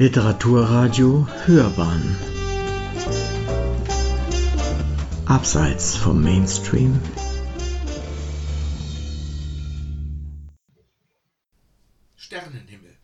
Literaturradio 0.00 1.26
Hörbahn 1.44 2.16
Abseits 5.26 5.96
vom 5.96 6.22
Mainstream 6.22 7.02
Sternenhimmel 12.14 12.96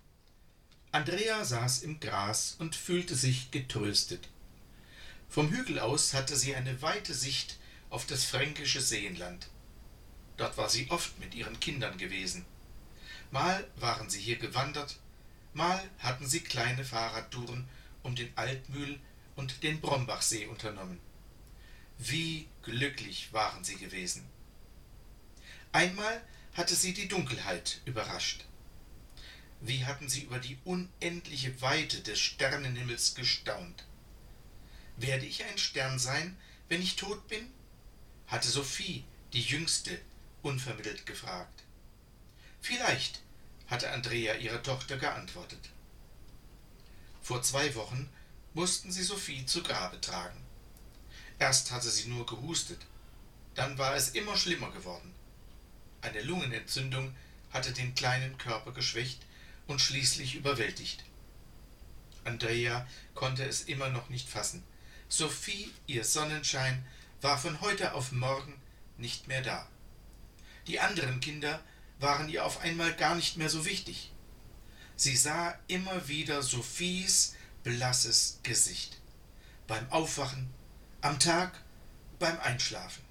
Andrea 0.93 1.45
saß 1.45 1.83
im 1.83 1.99
Gras 1.99 2.55
und 2.61 2.77
fühlte 2.77 3.17
sich 3.17 3.51
getröstet. 3.51 4.29
Vom 5.29 5.51
Hügel 5.51 5.81
aus 5.81 6.15
hatte 6.15 6.37
sie 6.37 6.55
eine 6.55 6.81
weite 6.81 7.13
Sicht 7.13 7.59
auf 7.91 8.07
das 8.07 8.23
fränkische 8.23 8.81
Seenland. 8.81 9.49
Dort 10.37 10.57
war 10.57 10.69
sie 10.69 10.89
oft 10.93 11.19
mit 11.19 11.35
ihren 11.35 11.59
Kindern 11.59 11.99
gewesen. 11.99 12.45
Mal 13.33 13.67
waren 13.81 14.09
sie 14.09 14.21
hier 14.21 14.37
gewandert, 14.37 15.01
mal 15.55 15.83
hatten 15.99 16.27
sie 16.27 16.41
kleine 16.41 16.85
Fahrradtouren 16.85 17.69
um 18.03 18.15
den 18.15 18.37
Altmühl 18.37 18.99
und 19.37 19.63
den 19.63 19.81
Brombachsee 19.81 20.47
unternommen. 20.47 21.01
Wie 21.99 22.49
glücklich 22.63 23.33
waren 23.33 23.65
sie 23.65 23.77
gewesen. 23.77 24.25
Einmal 25.73 26.23
hatte 26.55 26.75
sie 26.75 26.95
die 26.95 27.09
Dunkelheit 27.09 27.81
überrascht. 27.85 28.45
Wie 29.61 29.85
hatten 29.85 30.09
sie 30.09 30.23
über 30.23 30.39
die 30.39 30.59
unendliche 30.65 31.61
Weite 31.63 32.01
des 32.01 32.21
Sternenhimmels 32.21 33.15
gestaunt. 33.15 33.85
Werde 34.97 35.27
ich 35.27 35.45
ein 35.45 35.59
Stern 35.59 35.99
sein, 35.99 36.37
wenn 36.69 36.83
ich 36.83 36.97
tot 36.97 37.27
bin? 37.29 37.51
hatte 38.27 38.49
Sophie, 38.49 39.05
die 39.33 39.43
jüngste, 39.43 39.99
unvermittelt 40.43 41.07
gefragt. 41.07 41.65
Vielleicht, 42.61 43.23
hatte 43.67 43.91
Andrea 43.91 44.35
ihrer 44.35 44.63
Tochter 44.63 44.97
geantwortet. 44.97 45.71
Vor 47.23 47.43
zwei 47.43 47.75
Wochen 47.75 48.11
mussten 48.53 48.93
sie 48.93 49.03
Sophie 49.03 49.47
zu 49.47 49.63
Grabe 49.63 50.01
tragen. 50.01 50.41
Erst 51.39 51.71
hatte 51.73 51.91
sie 51.91 52.09
nur 52.09 52.27
gehustet, 52.27 52.81
dann 53.55 53.79
war 53.79 53.95
es 53.97 54.11
immer 54.11 54.37
schlimmer 54.37 54.71
geworden. 54.71 55.15
Eine 56.03 56.23
Lungenentzündung 56.23 57.15
hatte 57.53 57.73
den 57.73 57.95
kleinen 57.95 58.37
Körper 58.37 58.73
geschwächt 58.73 59.21
und 59.67 59.81
schließlich 59.81 60.35
überwältigt. 60.35 61.05
Andrea 62.25 62.87
konnte 63.15 63.45
es 63.45 63.63
immer 63.63 63.91
noch 63.91 64.09
nicht 64.09 64.29
fassen. 64.29 64.63
Sophie, 65.09 65.73
ihr 65.87 66.05
Sonnenschein, 66.05 66.85
war 67.21 67.39
von 67.39 67.61
heute 67.61 67.95
auf 67.95 68.13
morgen 68.13 68.61
nicht 68.99 69.29
mehr 69.29 69.43
da. 69.43 69.67
Die 70.67 70.81
anderen 70.81 71.21
Kinder 71.21 71.63
waren 71.99 72.29
ihr 72.29 72.45
auf 72.45 72.61
einmal 72.61 72.95
gar 72.95 73.15
nicht 73.15 73.37
mehr 73.37 73.51
so 73.51 73.65
wichtig. 73.65 74.13
Sie 74.97 75.17
sah 75.17 75.59
immer 75.67 76.09
wieder 76.09 76.43
Sophies 76.43 77.35
blasses 77.63 78.41
Gesicht. 78.43 79.01
Beim 79.67 79.91
Aufwachen, 79.91 80.53
am 81.01 81.19
Tag, 81.19 81.61
beim 82.19 82.39
Einschlafen. 82.41 83.03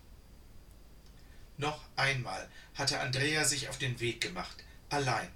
Noch 1.58 1.82
einmal 1.96 2.50
hatte 2.76 3.00
Andrea 3.00 3.46
sich 3.46 3.70
auf 3.70 3.78
den 3.78 4.00
Weg 4.00 4.22
gemacht, 4.22 4.64
allein, 4.90 5.30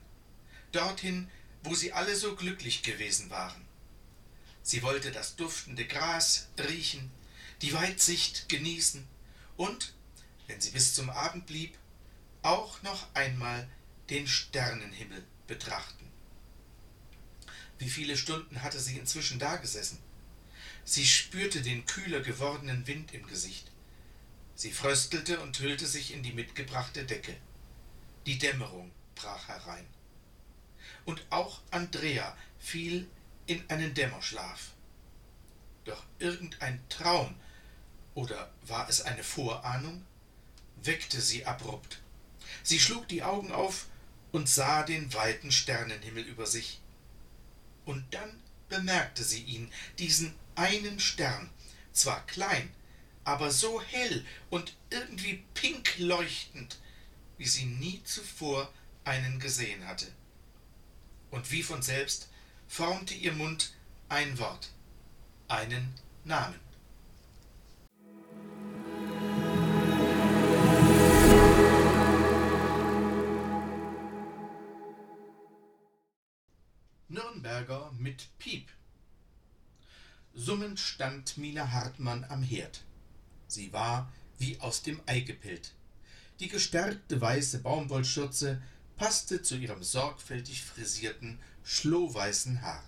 dorthin, 0.72 1.30
wo 1.64 1.76
sie 1.76 1.94
alle 1.94 2.16
so 2.16 2.36
glücklich 2.36 2.84
gewesen 2.84 3.30
waren. 3.30 3.66
Sie 4.64 4.84
wollte 4.84 5.12
das 5.12 5.36
duftende 5.36 5.86
Gras 5.86 6.48
riechen, 6.60 7.12
die 7.62 7.74
Weitsicht 7.74 8.50
genießen 8.50 9.08
und, 9.56 9.94
wenn 10.48 10.62
sie 10.62 10.72
bis 10.72 10.94
zum 10.94 11.10
Abend 11.10 11.46
blieb, 11.46 11.78
auch 12.48 12.82
noch 12.82 13.14
einmal 13.14 13.68
den 14.10 14.26
Sternenhimmel 14.26 15.22
betrachten. 15.48 16.10
Wie 17.78 17.90
viele 17.90 18.16
Stunden 18.16 18.64
hatte 18.64 18.80
sie 18.80 18.98
inzwischen 18.98 19.38
dagesessen? 19.38 20.00
Sie 20.86 21.06
spürte 21.06 21.62
den 21.62 21.86
kühler 21.86 22.22
gewordenen 22.22 22.88
Wind 22.88 23.14
im 23.14 23.28
Gesicht. 23.28 23.70
Sie 24.56 24.72
fröstelte 24.72 25.42
und 25.42 25.60
hüllte 25.60 25.86
sich 25.86 26.14
in 26.14 26.24
die 26.24 26.32
mitgebrachte 26.32 27.04
Decke. 27.04 27.36
Die 28.26 28.38
Dämmerung 28.38 28.92
brach 29.16 29.50
herein. 29.50 29.86
Und 31.04 31.26
auch 31.30 31.60
Andrea 31.72 32.36
fiel 32.60 33.10
in 33.46 33.70
einen 33.70 33.94
Dämmerschlaf. 33.94 34.72
Doch 35.84 36.04
irgendein 36.20 36.82
Traum, 36.88 37.36
oder 38.16 38.54
war 38.66 38.88
es 38.88 39.02
eine 39.02 39.24
Vorahnung, 39.24 40.06
weckte 40.82 41.20
sie 41.20 41.46
abrupt. 41.46 42.00
Sie 42.64 42.80
schlug 42.80 43.08
die 43.08 43.24
Augen 43.24 43.52
auf 43.52 43.88
und 44.32 44.50
sah 44.50 44.84
den 44.84 45.14
weiten 45.14 45.52
Sternenhimmel 45.52 46.24
über 46.24 46.46
sich. 46.46 46.80
Und 47.86 48.14
dann 48.14 48.42
bemerkte 48.70 49.24
sie 49.24 49.42
ihn, 49.44 49.72
diesen 50.00 50.34
einen 50.56 51.00
Stern, 51.00 51.50
zwar 51.94 52.26
klein, 52.28 52.72
aber 53.24 53.52
so 53.52 53.82
hell 53.82 54.26
und 54.50 54.76
irgendwie 54.90 55.44
pink 55.54 55.98
leuchtend, 55.98 56.80
wie 57.38 57.46
sie 57.46 57.66
nie 57.66 58.02
zuvor 58.04 58.72
einen 59.04 59.40
gesehen 59.40 59.86
hatte. 59.88 60.08
Und 61.32 61.52
wie 61.52 61.64
von 61.64 61.82
selbst 61.82 62.30
formte 62.68 63.14
ihr 63.14 63.34
Mund 63.34 63.74
ein 64.10 64.38
Wort, 64.40 64.70
einen 65.48 65.94
Namen. 66.24 66.67
Nürnberger 77.48 77.94
mit 77.98 78.28
Piep. 78.40 78.68
Summend 80.34 80.82
stand 80.82 81.38
Mina 81.38 81.72
Hartmann 81.72 82.26
am 82.26 82.44
Herd. 82.44 82.84
Sie 83.48 83.72
war 83.72 84.12
wie 84.38 84.60
aus 84.60 84.84
dem 84.84 85.02
Ei 85.06 85.22
gepellt. 85.22 85.74
Die 86.42 86.50
gestärkte 86.50 87.22
weiße 87.22 87.60
Baumwollschürze 87.60 88.62
passte 88.98 89.42
zu 89.42 89.56
ihrem 89.56 89.82
sorgfältig 89.82 90.62
frisierten, 90.62 91.40
schlohweißen 91.64 92.62
Haar. 92.62 92.84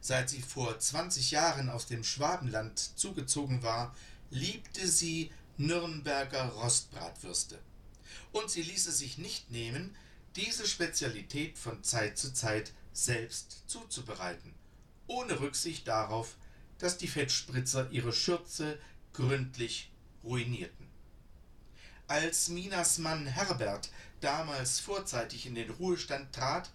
Seit 0.00 0.30
sie 0.30 0.40
vor 0.40 0.78
zwanzig 0.78 1.30
Jahren 1.30 1.68
aus 1.68 1.86
dem 1.86 2.04
Schwabenland 2.04 2.78
zugezogen 2.78 3.62
war, 3.62 3.94
liebte 4.30 4.88
sie 4.88 5.30
Nürnberger 5.58 6.44
Rostbratwürste. 6.44 7.58
Und 8.32 8.50
sie 8.50 8.62
ließ 8.62 8.86
es 8.86 8.98
sich 8.98 9.18
nicht 9.18 9.50
nehmen, 9.50 9.94
diese 10.36 10.66
Spezialität 10.66 11.58
von 11.58 11.84
Zeit 11.84 12.16
zu 12.16 12.32
Zeit 12.32 12.72
selbst 12.96 13.64
zuzubereiten, 13.66 14.54
ohne 15.06 15.40
Rücksicht 15.40 15.86
darauf, 15.86 16.36
dass 16.78 16.98
die 16.98 17.08
Fettspritzer 17.08 17.90
ihre 17.90 18.12
Schürze 18.12 18.78
gründlich 19.12 19.92
ruinierten. 20.24 20.86
Als 22.08 22.48
Minas 22.48 22.98
Mann 22.98 23.26
Herbert 23.26 23.90
damals 24.20 24.80
vorzeitig 24.80 25.46
in 25.46 25.54
den 25.54 25.70
Ruhestand 25.70 26.32
trat, 26.34 26.70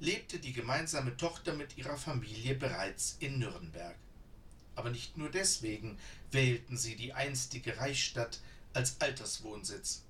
lebte 0.00 0.38
die 0.38 0.52
gemeinsame 0.52 1.16
Tochter 1.16 1.52
mit 1.52 1.76
ihrer 1.76 1.96
Familie 1.96 2.54
bereits 2.54 3.16
in 3.20 3.38
Nürnberg. 3.38 3.96
Aber 4.74 4.90
nicht 4.90 5.18
nur 5.18 5.30
deswegen 5.30 5.98
wählten 6.30 6.76
sie 6.78 6.96
die 6.96 7.12
einstige 7.12 7.76
Reichsstadt 7.76 8.40
als 8.72 9.00
Alterswohnsitz. 9.00 10.02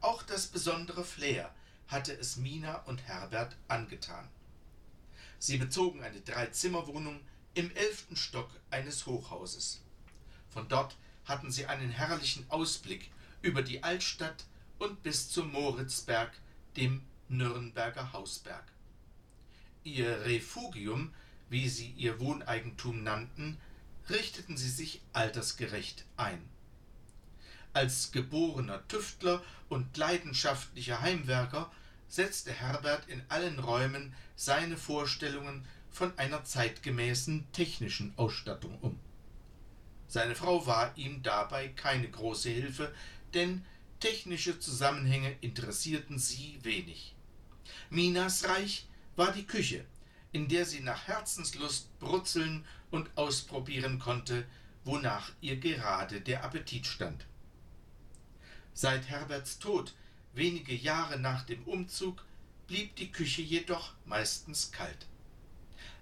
Auch 0.00 0.22
das 0.22 0.46
besondere 0.46 1.04
Flair 1.04 1.52
hatte 1.88 2.12
es 2.12 2.36
Mina 2.36 2.82
und 2.82 3.02
Herbert 3.08 3.56
angetan. 3.68 4.28
Sie 5.38 5.58
bezogen 5.58 6.02
eine 6.02 6.20
Dreizimmerwohnung 6.20 7.20
im 7.54 7.70
elften 7.74 8.16
Stock 8.16 8.50
eines 8.70 9.06
Hochhauses. 9.06 9.82
Von 10.48 10.68
dort 10.68 10.96
hatten 11.24 11.50
sie 11.50 11.66
einen 11.66 11.90
herrlichen 11.90 12.44
Ausblick 12.50 13.10
über 13.42 13.62
die 13.62 13.82
Altstadt 13.82 14.44
und 14.78 15.02
bis 15.02 15.30
zum 15.30 15.52
Moritzberg, 15.52 16.32
dem 16.76 17.02
Nürnberger 17.28 18.12
Hausberg. 18.12 18.64
Ihr 19.84 20.24
Refugium, 20.24 21.14
wie 21.48 21.68
sie 21.68 21.90
ihr 21.92 22.20
Wohneigentum 22.20 23.02
nannten, 23.02 23.58
richteten 24.08 24.56
sie 24.56 24.68
sich 24.68 25.00
altersgerecht 25.12 26.04
ein. 26.16 26.42
Als 27.72 28.12
geborener 28.12 28.86
Tüftler 28.88 29.42
und 29.68 29.96
leidenschaftlicher 29.96 31.00
Heimwerker 31.00 31.70
setzte 32.08 32.52
Herbert 32.52 33.08
in 33.08 33.22
allen 33.28 33.58
Räumen 33.58 34.14
seine 34.34 34.76
Vorstellungen 34.76 35.66
von 35.90 36.16
einer 36.18 36.44
zeitgemäßen 36.44 37.46
technischen 37.52 38.12
Ausstattung 38.16 38.78
um. 38.80 38.98
Seine 40.08 40.34
Frau 40.34 40.66
war 40.66 40.96
ihm 40.96 41.22
dabei 41.22 41.68
keine 41.68 42.08
große 42.08 42.50
Hilfe, 42.50 42.94
denn 43.34 43.64
technische 43.98 44.58
Zusammenhänge 44.58 45.36
interessierten 45.40 46.18
sie 46.18 46.58
wenig. 46.62 47.14
Minas 47.90 48.48
Reich 48.48 48.86
war 49.16 49.32
die 49.32 49.46
Küche, 49.46 49.84
in 50.32 50.48
der 50.48 50.64
sie 50.64 50.80
nach 50.80 51.08
Herzenslust 51.08 51.98
brutzeln 51.98 52.64
und 52.90 53.10
ausprobieren 53.16 53.98
konnte, 53.98 54.44
wonach 54.84 55.32
ihr 55.40 55.56
gerade 55.56 56.20
der 56.20 56.44
Appetit 56.44 56.86
stand. 56.86 57.26
Seit 58.74 59.08
Herberts 59.08 59.58
Tod 59.58 59.94
Wenige 60.36 60.74
Jahre 60.74 61.18
nach 61.18 61.44
dem 61.44 61.62
Umzug 61.62 62.22
blieb 62.66 62.94
die 62.96 63.10
Küche 63.10 63.40
jedoch 63.40 63.94
meistens 64.04 64.70
kalt. 64.70 65.06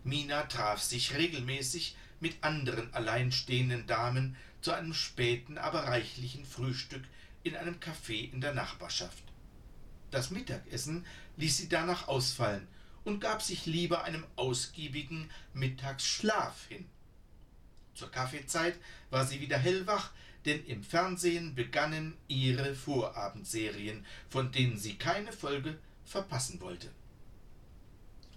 Mina 0.03 0.43
traf 0.43 0.83
sich 0.83 1.15
regelmäßig 1.15 1.95
mit 2.19 2.43
anderen 2.43 2.93
alleinstehenden 2.93 3.87
Damen 3.87 4.37
zu 4.61 4.73
einem 4.73 4.93
späten, 4.93 5.57
aber 5.57 5.85
reichlichen 5.85 6.45
Frühstück 6.45 7.05
in 7.45 7.55
einem 7.55 7.77
Café 7.77 8.29
in 8.33 8.41
der 8.41 8.55
Nachbarschaft. 8.55 9.23
Das 10.11 10.33
Mittagessen 10.33 11.07
ließ 11.37 11.57
sie 11.57 11.69
danach 11.69 12.09
ausfallen 12.09 12.67
und 13.05 13.21
gab 13.21 13.41
sich 13.41 13.67
lieber 13.67 14.03
einem 14.03 14.27
ausgiebigen 14.35 15.31
Mittagsschlaf 15.53 16.67
hin. 16.67 16.89
Zur 17.95 18.11
Kaffeezeit 18.11 18.75
war 19.11 19.25
sie 19.25 19.41
wieder 19.41 19.59
hellwach, 19.59 20.11
denn 20.45 20.65
im 20.67 20.83
Fernsehen 20.83 21.55
begannen 21.55 22.17
ihre 22.29 22.75
Vorabendserien, 22.75 24.05
von 24.29 24.53
denen 24.53 24.79
sie 24.79 24.97
keine 24.97 25.33
Folge 25.33 25.79
verpassen 26.05 26.61
wollte. 26.61 26.91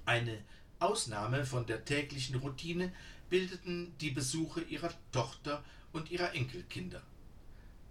Eine 0.05 0.41
Ausnahme 0.79 1.45
von 1.45 1.65
der 1.65 1.83
täglichen 1.83 2.35
Routine 2.37 2.93
bildeten 3.29 3.93
die 3.99 4.11
Besuche 4.11 4.61
ihrer 4.61 4.93
Tochter 5.11 5.63
und 5.91 6.11
ihrer 6.11 6.33
Enkelkinder. 6.33 7.01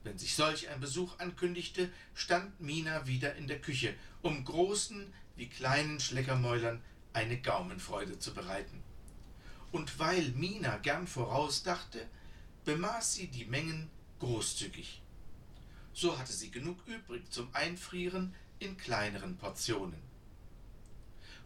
Wenn 0.03 0.19
sich 0.19 0.35
solch 0.35 0.69
ein 0.69 0.81
Besuch 0.81 1.19
ankündigte, 1.19 1.91
stand 2.15 2.61
Mina 2.61 3.07
wieder 3.07 3.35
in 3.35 3.49
der 3.49 3.61
Küche, 3.61 3.93
um 4.23 4.45
großen 4.45 5.13
wie 5.35 5.49
kleinen 5.49 6.01
Schleckermäulern 6.01 6.81
eine 7.13 7.41
Gaumenfreude 7.41 8.19
zu 8.19 8.33
bereiten. 8.33 8.83
Und 9.73 9.99
weil 9.99 10.31
Mina 10.31 10.79
gern 10.79 11.07
vorausdachte, 11.07 12.07
bemaß 12.65 13.15
sie 13.15 13.27
die 13.27 13.47
Mengen 13.47 13.91
großzügig. 14.19 15.03
So 15.93 16.19
hatte 16.19 16.33
sie 16.33 16.51
genug 16.51 16.79
übrig 16.87 17.31
zum 17.31 17.49
Einfrieren 17.55 18.35
in 18.59 18.77
kleineren 18.77 19.37
Portionen. 19.37 20.01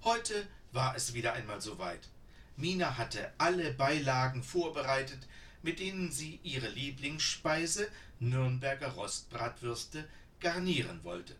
Heute 0.02 0.46
war 0.72 0.96
es 0.96 1.14
wieder 1.14 1.34
einmal 1.34 1.61
soweit. 1.61 2.08
Mina 2.56 2.96
hatte 2.99 3.32
alle 3.38 3.72
Beilagen 3.72 4.43
vorbereitet, 4.43 5.26
mit 5.62 5.78
denen 5.78 6.11
sie 6.11 6.40
ihre 6.43 6.69
Lieblingsspeise 6.69 7.88
Nürnberger 8.19 8.88
Rostbratwürste 8.88 10.08
garnieren 10.40 11.05
wollte. 11.05 11.37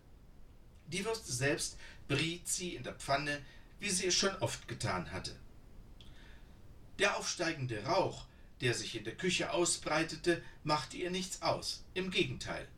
Die 0.89 1.05
Würste 1.05 1.33
selbst 1.33 1.79
briet 2.09 2.49
sie 2.49 2.75
in 2.75 2.83
der 2.83 2.95
Pfanne, 2.95 3.41
wie 3.79 3.91
sie 3.91 4.07
es 4.07 4.15
schon 4.15 4.35
oft 4.37 4.67
getan 4.69 5.11
hatte. 5.13 5.37
Der 6.99 7.17
aufsteigende 7.17 7.85
Rauch, 7.85 8.27
der 8.61 8.75
sich 8.75 8.97
in 8.97 9.05
der 9.05 9.17
Küche 9.17 9.53
ausbreitete, 9.53 10.43
machte 10.65 10.97
ihr 10.97 11.11
nichts 11.11 11.43
aus. 11.43 11.85
Im 11.95 12.11
Gegenteil, 12.11 12.69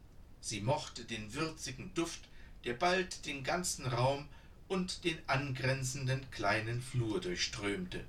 sie 0.41 0.61
mochte 0.61 1.05
den 1.05 1.35
würzigen 1.35 1.93
Duft, 1.95 2.21
der 2.65 2.75
bald 2.75 3.27
den 3.27 3.43
ganzen 3.43 3.87
Raum 3.87 4.29
und 4.69 5.05
den 5.05 5.19
angrenzenden 5.27 6.31
kleinen 6.31 6.81
Flur 6.81 7.21
durchströmte. 7.21 8.05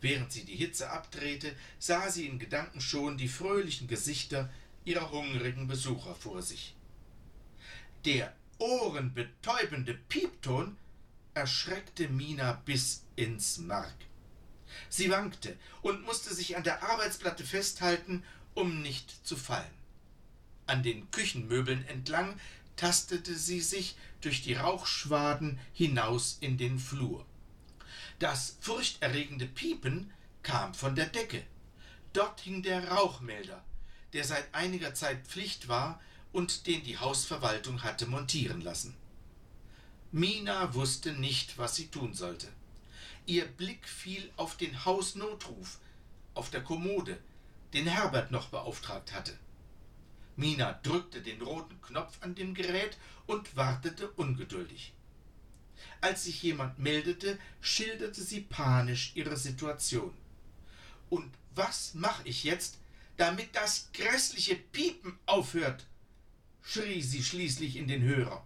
Während 0.00 0.32
sie 0.32 0.44
die 0.44 0.56
Hitze 0.56 0.90
abdrehte, 0.90 1.54
sah 1.78 2.10
sie 2.10 2.26
in 2.26 2.38
Gedanken 2.38 2.80
schon 2.80 3.18
die 3.18 3.28
fröhlichen 3.28 3.86
Gesichter 3.86 4.50
ihrer 4.84 5.10
hungrigen 5.10 5.68
Besucher 5.68 6.14
vor 6.14 6.42
sich. 6.42 6.74
Der 8.06 8.34
ohrenbetäubende 8.58 9.94
Piepton 9.94 10.76
erschreckte 11.34 12.08
Mina 12.08 12.54
bis 12.64 13.04
ins 13.14 13.58
Mark. 13.58 13.94
Sie 14.88 15.10
wankte 15.10 15.56
und 15.82 16.04
musste 16.04 16.34
sich 16.34 16.56
an 16.56 16.64
der 16.64 16.82
Arbeitsplatte 16.82 17.44
festhalten, 17.44 18.22
um 18.54 18.82
nicht 18.82 19.26
zu 19.26 19.36
fallen. 19.36 19.64
An 20.66 20.82
den 20.82 21.10
Küchenmöbeln 21.10 21.86
entlang 21.86 22.38
tastete 22.76 23.34
sie 23.34 23.60
sich 23.60 23.96
durch 24.20 24.42
die 24.42 24.54
Rauchschwaden 24.54 25.58
hinaus 25.72 26.38
in 26.40 26.56
den 26.56 26.78
Flur. 26.78 27.26
Das 28.18 28.56
furchterregende 28.60 29.46
Piepen 29.46 30.12
kam 30.42 30.74
von 30.74 30.94
der 30.94 31.06
Decke. 31.06 31.42
Dort 32.12 32.40
hing 32.40 32.62
der 32.62 32.88
Rauchmelder, 32.88 33.64
der 34.12 34.24
seit 34.24 34.54
einiger 34.54 34.94
Zeit 34.94 35.26
Pflicht 35.26 35.68
war 35.68 36.00
und 36.32 36.66
den 36.66 36.82
die 36.84 36.98
Hausverwaltung 36.98 37.82
hatte 37.82 38.06
montieren 38.06 38.60
lassen. 38.60 38.96
Mina 40.12 40.74
wusste 40.74 41.12
nicht, 41.12 41.58
was 41.58 41.76
sie 41.76 41.88
tun 41.88 42.14
sollte. 42.14 42.48
Ihr 43.30 43.46
Blick 43.46 43.86
fiel 43.86 44.28
auf 44.36 44.56
den 44.56 44.84
Hausnotruf 44.84 45.78
auf 46.34 46.50
der 46.50 46.64
Kommode, 46.64 47.16
den 47.72 47.86
Herbert 47.86 48.32
noch 48.32 48.48
beauftragt 48.48 49.12
hatte. 49.12 49.38
Mina 50.34 50.72
drückte 50.82 51.22
den 51.22 51.40
roten 51.40 51.80
Knopf 51.80 52.18
an 52.22 52.34
dem 52.34 52.54
Gerät 52.54 52.98
und 53.28 53.54
wartete 53.54 54.10
ungeduldig. 54.10 54.92
Als 56.00 56.24
sich 56.24 56.42
jemand 56.42 56.80
meldete, 56.80 57.38
schilderte 57.60 58.20
sie 58.20 58.40
panisch 58.40 59.12
ihre 59.14 59.36
Situation. 59.36 60.12
Und 61.08 61.32
was 61.54 61.94
mache 61.94 62.26
ich 62.26 62.42
jetzt, 62.42 62.78
damit 63.16 63.54
das 63.54 63.90
grässliche 63.92 64.56
Piepen 64.56 65.16
aufhört? 65.26 65.86
schrie 66.62 67.00
sie 67.00 67.22
schließlich 67.22 67.76
in 67.76 67.86
den 67.86 68.02
Hörer. 68.02 68.44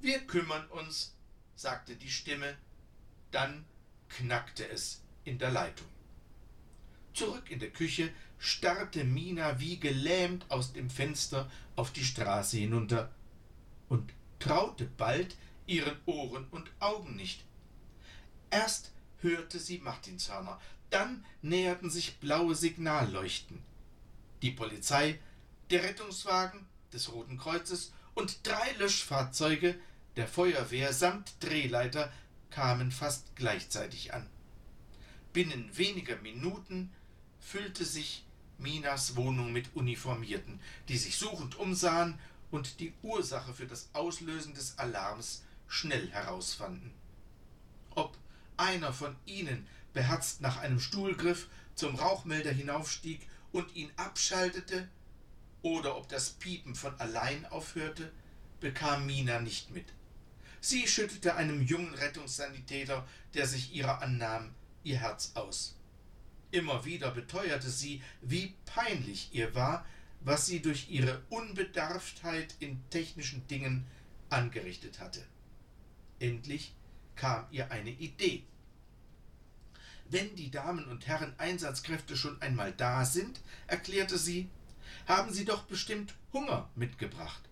Wir 0.00 0.18
kümmern 0.26 0.66
uns, 0.70 1.14
sagte 1.54 1.94
die 1.94 2.10
Stimme, 2.10 2.56
dann 3.30 3.64
knackte 4.08 4.68
es 4.68 5.02
in 5.24 5.38
der 5.38 5.50
Leitung. 5.50 5.86
Zurück 7.14 7.50
in 7.50 7.58
der 7.58 7.70
Küche 7.70 8.12
starrte 8.38 9.04
Mina 9.04 9.60
wie 9.60 9.78
gelähmt 9.78 10.46
aus 10.50 10.72
dem 10.72 10.88
Fenster 10.90 11.50
auf 11.76 11.92
die 11.92 12.04
Straße 12.04 12.56
hinunter 12.56 13.10
und 13.88 14.12
traute 14.38 14.86
bald 14.96 15.36
ihren 15.66 15.96
Ohren 16.06 16.46
und 16.50 16.70
Augen 16.80 17.16
nicht. 17.16 17.44
Erst 18.50 18.92
hörte 19.20 19.58
sie 19.58 19.78
Martinshörner, 19.78 20.60
dann 20.88 21.24
näherten 21.42 21.90
sich 21.90 22.18
blaue 22.18 22.54
Signalleuchten. 22.54 23.62
Die 24.42 24.50
Polizei, 24.50 25.18
der 25.70 25.84
Rettungswagen 25.84 26.66
des 26.92 27.12
Roten 27.12 27.38
Kreuzes 27.38 27.92
und 28.14 28.46
drei 28.46 28.72
Löschfahrzeuge 28.78 29.78
der 30.16 30.26
Feuerwehr 30.26 30.92
samt 30.92 31.34
Drehleiter 31.40 32.12
kamen 32.50 32.90
fast 32.90 33.36
gleichzeitig 33.36 34.12
an. 34.12 34.26
Binnen 35.32 35.76
weniger 35.76 36.16
Minuten 36.16 36.92
füllte 37.38 37.84
sich 37.84 38.24
Minas 38.58 39.16
Wohnung 39.16 39.52
mit 39.52 39.74
Uniformierten, 39.74 40.60
die 40.88 40.98
sich 40.98 41.16
suchend 41.16 41.58
umsahen 41.58 42.18
und 42.50 42.80
die 42.80 42.92
Ursache 43.02 43.54
für 43.54 43.66
das 43.66 43.88
Auslösen 43.94 44.54
des 44.54 44.78
Alarms 44.78 45.44
schnell 45.68 46.10
herausfanden. 46.10 46.92
Ob 47.90 48.16
einer 48.56 48.92
von 48.92 49.16
ihnen 49.24 49.66
beherzt 49.92 50.40
nach 50.40 50.58
einem 50.58 50.80
Stuhl 50.80 51.16
griff, 51.16 51.48
zum 51.74 51.94
Rauchmelder 51.94 52.52
hinaufstieg 52.52 53.26
und 53.52 53.74
ihn 53.74 53.90
abschaltete, 53.96 54.88
oder 55.62 55.96
ob 55.96 56.08
das 56.08 56.30
Piepen 56.30 56.74
von 56.74 56.98
allein 57.00 57.46
aufhörte, 57.46 58.12
bekam 58.60 59.06
Mina 59.06 59.40
nicht 59.40 59.70
mit. 59.70 59.86
Sie 60.60 60.86
schüttete 60.86 61.36
einem 61.36 61.62
jungen 61.62 61.94
Rettungssanitäter, 61.94 63.06
der 63.34 63.46
sich 63.46 63.74
ihrer 63.74 64.02
annahm, 64.02 64.54
ihr 64.82 64.98
Herz 64.98 65.32
aus. 65.34 65.76
Immer 66.50 66.84
wieder 66.84 67.10
beteuerte 67.12 67.70
sie, 67.70 68.02
wie 68.20 68.54
peinlich 68.66 69.30
ihr 69.32 69.54
war, 69.54 69.86
was 70.20 70.46
sie 70.46 70.60
durch 70.60 70.90
ihre 70.90 71.22
Unbedarftheit 71.30 72.54
in 72.58 72.82
technischen 72.90 73.46
Dingen 73.46 73.86
angerichtet 74.28 75.00
hatte. 75.00 75.24
Endlich 76.18 76.74
kam 77.16 77.46
ihr 77.50 77.70
eine 77.70 77.90
Idee. 77.90 78.44
Wenn 80.10 80.34
die 80.34 80.50
Damen 80.50 80.86
und 80.86 81.06
Herren 81.06 81.34
Einsatzkräfte 81.38 82.16
schon 82.16 82.40
einmal 82.42 82.72
da 82.72 83.04
sind, 83.04 83.40
erklärte 83.66 84.18
sie, 84.18 84.50
haben 85.06 85.32
sie 85.32 85.44
doch 85.44 85.62
bestimmt 85.64 86.14
Hunger 86.32 86.68
mitgebracht. 86.74 87.49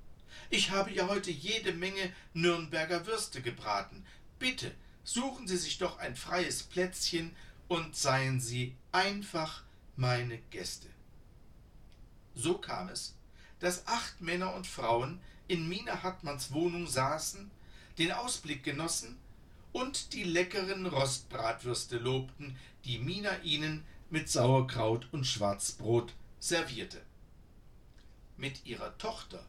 Ich 0.51 0.71
habe 0.71 0.91
ja 0.91 1.09
heute 1.09 1.31
jede 1.31 1.73
Menge 1.73 2.13
Nürnberger 2.33 3.07
Würste 3.07 3.43
gebraten. 3.43 4.07
Bitte, 4.39 4.75
suchen 5.05 5.47
Sie 5.47 5.59
sich 5.59 5.77
doch 5.77 5.99
ein 5.99 6.17
freies 6.17 6.63
Plätzchen 6.63 7.37
und 7.69 7.95
seien 7.95 8.41
Sie 8.41 8.75
einfach 8.91 9.63
meine 9.97 10.39
Gäste. 10.51 10.89
So 12.35 12.57
kam 12.57 12.89
es, 12.89 13.15
dass 13.59 13.87
acht 13.87 14.23
Männer 14.23 14.55
und 14.55 14.67
Frauen 14.67 15.21
in 15.49 15.69
Mina 15.69 16.03
Hartmanns 16.03 16.53
Wohnung 16.53 16.87
saßen, 16.87 17.51
den 17.99 18.13
Ausblick 18.13 18.63
genossen 18.63 19.19
und 19.73 20.15
die 20.15 20.25
leckeren 20.25 20.87
Rostbratwürste 20.87 21.99
lobten, 21.99 22.57
die 22.85 22.99
Mina 22.99 23.39
ihnen 23.43 23.85
mit 24.09 24.31
Sauerkraut 24.31 25.09
und 25.13 25.27
Schwarzbrot 25.27 26.15
servierte. 26.39 27.03
Mit 28.39 28.65
ihrer 28.65 28.97
Tochter 28.97 29.45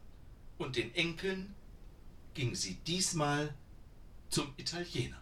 und 0.60 0.76
den 0.76 0.94
Enkeln 0.94 1.54
ging 2.34 2.54
sie 2.54 2.74
diesmal 2.86 3.54
zum 4.28 4.52
Italiener. 4.58 5.20